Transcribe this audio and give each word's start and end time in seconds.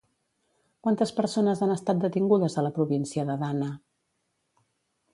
Quantes 0.87 1.11
persones 1.19 1.61
han 1.67 1.75
estat 1.75 2.03
detingudes 2.05 2.57
a 2.57 2.65
la 2.69 2.75
província 2.81 3.29
d'Adana? 3.31 3.71